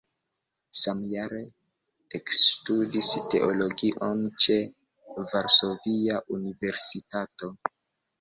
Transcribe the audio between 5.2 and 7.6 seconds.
Varsovia Universitato.